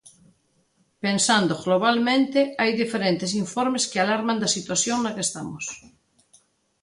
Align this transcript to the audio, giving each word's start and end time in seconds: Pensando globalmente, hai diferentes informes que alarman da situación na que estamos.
Pensando 1.05 1.53
globalmente, 1.63 2.39
hai 2.61 2.71
diferentes 2.81 3.31
informes 3.43 3.87
que 3.91 3.99
alarman 3.99 4.37
da 4.41 4.53
situación 4.57 4.97
na 5.01 5.11
que 5.15 5.23
estamos. 5.27 5.65